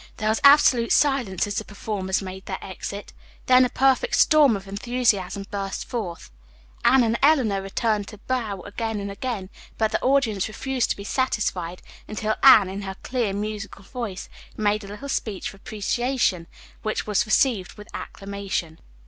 [0.17, 3.13] There was absolute silence as the performers made their exit.
[3.45, 6.31] Then a perfect storm of enthusiasm burst forth.
[6.83, 11.03] Anne and Eleanor returned to bow again and again, but the audience refused to be
[11.03, 14.27] satisfied, until Anne, in her clear, musical voice,
[14.57, 16.47] made a little speech of appreciation,
[16.81, 18.79] which was received with acclamation.